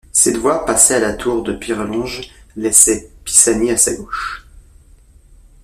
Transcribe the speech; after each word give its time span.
Cette 0.11 0.37
voie 0.37 0.65
passait 0.65 0.95
à 0.95 0.99
la 0.99 1.13
tour 1.13 1.43
de 1.43 1.53
Pirelonge, 1.53 2.31
laissait 2.55 3.11
Pisany 3.23 3.69
à 3.69 3.77
sa 3.77 3.93
gauche. 3.93 4.47